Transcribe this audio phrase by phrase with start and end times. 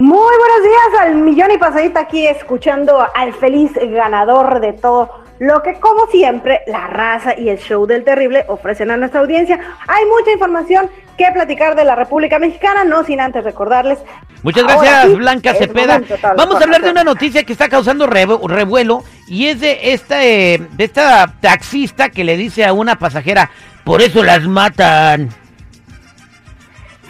[0.00, 5.62] Muy buenos días al millón y pasadita aquí escuchando al feliz ganador de todo lo
[5.62, 9.60] que como siempre la raza y el show del terrible ofrecen a nuestra audiencia.
[9.86, 13.98] Hay mucha información que platicar de la República Mexicana, no sin antes recordarles.
[14.42, 16.00] Muchas gracias, Blanca Cepeda.
[16.34, 20.66] Vamos a hablar de una noticia que está causando revuelo y es de esta, eh,
[20.78, 23.50] de esta taxista que le dice a una pasajera,
[23.84, 25.28] por eso las matan.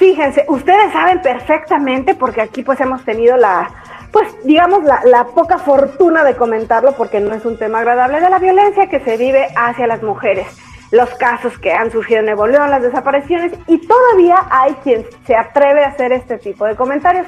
[0.00, 3.70] Fíjense, ustedes saben perfectamente, porque aquí pues hemos tenido la,
[4.10, 8.38] pues digamos, la, poca fortuna de comentarlo, porque no es un tema agradable, de la
[8.38, 10.46] violencia que se vive hacia las mujeres,
[10.90, 15.36] los casos que han surgido en Nuevo León, las desapariciones, y todavía hay quien se
[15.36, 17.26] atreve a hacer este tipo de comentarios.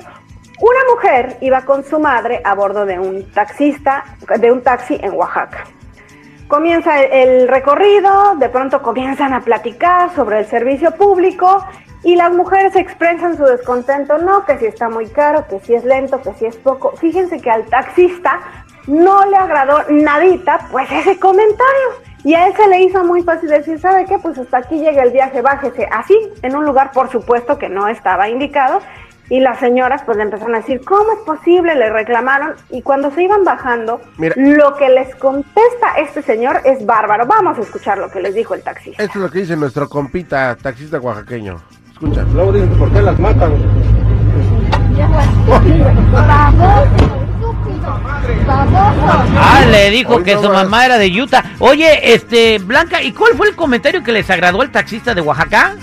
[0.59, 4.03] Una mujer iba con su madre a bordo de un taxista,
[4.39, 5.65] de un taxi en Oaxaca.
[6.49, 11.67] Comienza el recorrido, de pronto comienzan a platicar sobre el servicio público
[12.05, 15.85] y las mujeres expresan su descontento, no, que si está muy caro, que si es
[15.85, 16.93] lento, que si es poco.
[16.97, 18.41] Fíjense que al taxista
[18.87, 21.89] no le agradó nadita, pues ese comentario.
[22.25, 24.19] Y a él se le hizo muy fácil decir, ¿sabe qué?
[24.19, 27.89] Pues hasta aquí llega el viaje, bájese así, en un lugar por supuesto que no
[27.89, 28.81] estaba indicado.
[29.29, 31.75] Y las señoras pues le empezaron a decir, ¿cómo es posible?
[31.75, 34.01] Le reclamaron y cuando se iban bajando,
[34.37, 37.27] lo que les contesta este señor es bárbaro.
[37.27, 39.03] Vamos a escuchar lo que les dijo el taxista.
[39.03, 41.63] Esto es lo que dice nuestro compita taxista oaxaqueño.
[42.03, 42.25] Escucha.
[42.35, 43.53] Luego dicen, ¿por qué las matan?
[49.39, 51.45] Ah, le dijo que su mamá era de Utah.
[51.61, 55.77] Oye, este, Blanca, ¿y cuál fue el comentario que les agradó al taxista de Oaxaca?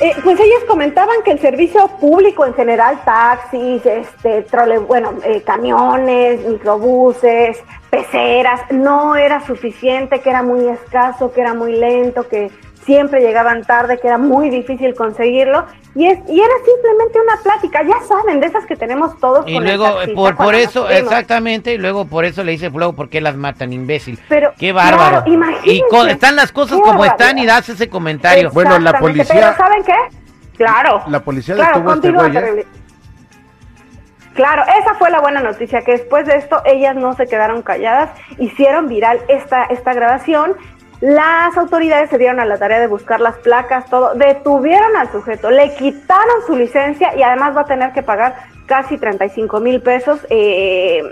[0.00, 5.40] Eh, pues ellos comentaban que el servicio público en general, taxis, este, trole, bueno, eh,
[5.46, 7.58] camiones, microbuses,
[7.90, 12.50] peceras, no era suficiente, que era muy escaso, que era muy lento, que
[12.84, 15.66] siempre llegaban tarde, que era muy difícil conseguirlo.
[15.94, 19.46] Y, es, y era simplemente una plática, ya saben, de esas que tenemos todos.
[19.46, 23.20] Y luego, por, por eso, exactamente, y luego por eso le dice luego, ¿por qué
[23.20, 24.18] las matan, imbécil?
[24.28, 25.24] Pero, Qué bárbaro.
[25.64, 28.50] y están las cosas como están y das ese comentario.
[28.50, 29.54] Bueno, la policía...
[29.54, 29.94] ¿saben qué?
[30.56, 31.02] Claro.
[31.08, 32.66] La policía claro, detuvo este güey, ¿eh?
[34.34, 38.10] Claro, esa fue la buena noticia, que después de esto ellas no se quedaron calladas,
[38.38, 40.56] hicieron viral esta, esta grabación
[41.04, 45.50] las autoridades se dieron a la tarea de buscar las placas, todo, detuvieron al sujeto,
[45.50, 48.34] le quitaron su licencia y además va a tener que pagar
[48.64, 51.02] casi 35 mil pesos eh,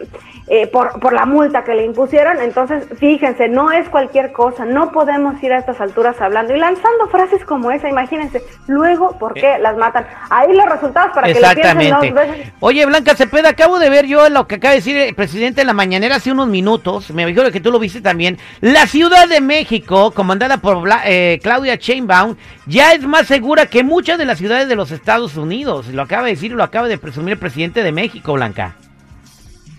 [0.49, 2.41] eh, por, por la multa que le impusieron.
[2.41, 7.09] Entonces, fíjense, no es cualquier cosa, no podemos ir a estas alturas hablando y lanzando
[7.09, 8.43] frases como esa, imagínense.
[8.67, 10.07] Luego, ¿por qué las matan?
[10.31, 12.53] Ahí los resultados para que lo piensen dos veces.
[12.61, 15.67] Oye, Blanca Cepeda, acabo de ver yo lo que acaba de decir el presidente en
[15.67, 18.39] la mañanera hace unos minutos, me imagino que tú lo viste también.
[18.61, 24.19] La Ciudad de México, comandada por eh, Claudia Chainbaum, ya es más segura que muchas
[24.19, 25.89] de las ciudades de los Estados Unidos.
[25.89, 28.77] Lo acaba de decir lo acaba de presumir el presidente de México, Blanca.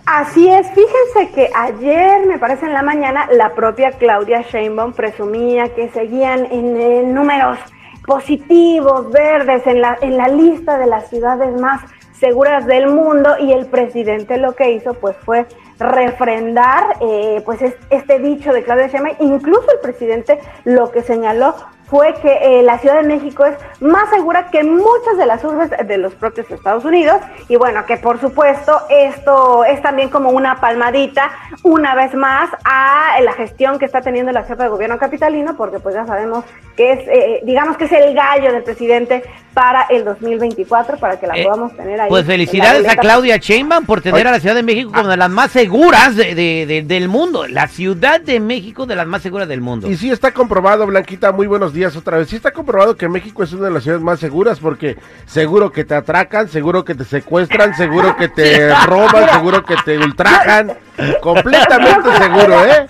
[0.05, 5.73] Así es, fíjense que ayer, me parece en la mañana, la propia Claudia Sheinbaum presumía
[5.73, 7.57] que seguían en, números
[8.05, 11.81] positivos, verdes, en la, en la lista de las ciudades más
[12.19, 15.45] seguras del mundo y el presidente lo que hizo pues fue
[15.79, 21.55] refrendar eh, pues este dicho de Claudia Sheinbaum, incluso el presidente lo que señaló
[21.93, 25.69] fue que eh, la Ciudad de México es más segura que muchas de las urbes
[25.69, 27.17] de los propios Estados Unidos
[27.47, 33.21] y bueno, que por supuesto esto es también como una palmadita una vez más a
[33.21, 36.43] la gestión que está teniendo la jefa de gobierno capitalino, porque pues ya sabemos
[36.75, 39.21] que es, eh, digamos que es el gallo del presidente
[39.53, 42.09] para el 2024, para que la eh, podamos tener ahí.
[42.09, 45.29] Pues felicidades a Claudia Sheinbaum por tener a la Ciudad de México como de las
[45.29, 49.87] más seguras de, del mundo, la Ciudad de México de las más seguras del mundo.
[49.87, 52.29] Y sí está comprobado, Blanquita, muy buenos días otra vez.
[52.29, 55.83] Sí está comprobado que México es una de las ciudades más seguras porque seguro que
[55.83, 60.73] te atracan, seguro que te secuestran, seguro que te roban, seguro que te ultrajan.
[61.21, 62.87] Completamente seguro, ¿eh?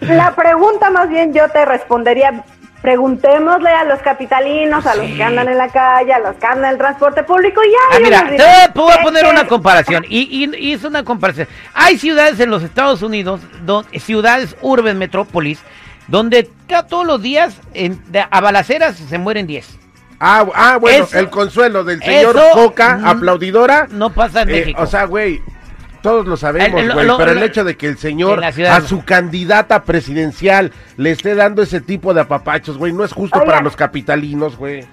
[0.00, 2.44] La pregunta más bien yo te respondería,
[2.82, 6.66] preguntémosle a los capitalinos, a los que andan en la calle, a los que andan
[6.66, 10.72] en el transporte público y ah, mira, te voy a poner una comparación y, y,
[10.72, 11.48] es una comparación.
[11.74, 13.40] Hay ciudades en los Estados Unidos,
[13.98, 15.60] ciudades, urbes, metrópolis,
[16.08, 16.50] donde
[16.88, 19.78] todos los días en, a balaceras se mueren 10.
[20.20, 23.86] Ah, ah, bueno, el consuelo del señor Coca, aplaudidora.
[23.90, 24.82] No pasa en eh, México.
[24.82, 25.40] O sea, güey,
[26.02, 30.72] todos lo sabemos, güey, pero el hecho de que el señor a su candidata presidencial
[30.96, 34.84] le esté dando ese tipo de apapachos, güey, no es justo para los capitalinos, güey.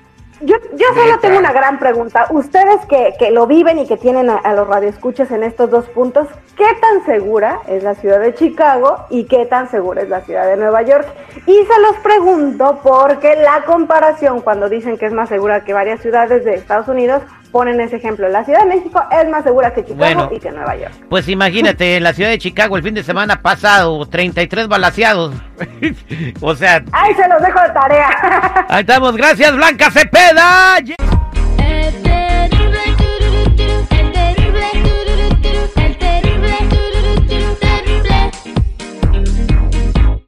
[0.46, 2.28] Yo, yo solo tengo una gran pregunta.
[2.30, 6.28] Ustedes que, que lo viven y que tienen a, los radioescuchas en estos dos puntos,
[6.56, 10.46] ¿qué tan segura es la ciudad de Chicago y qué tan segura es la ciudad
[10.46, 11.08] de Nueva York?
[11.48, 16.02] Y se los pregunto porque la comparación cuando dicen que es más segura que varias
[16.02, 17.24] ciudades de Estados Unidos,
[17.56, 18.28] ponen ese ejemplo.
[18.28, 20.30] La Ciudad de México es más segura que Chicago Bueno.
[20.30, 20.92] y que Nueva York.
[21.10, 25.34] Pues imagínate, en la ciudad de Chicago el fin de semana pasado, 33 balaseados.
[26.42, 28.66] o sea, ¡Ay, se los dejo de tarea!
[28.68, 29.16] ahí estamos.
[29.16, 30.80] Gracias, Blanca Cepeda.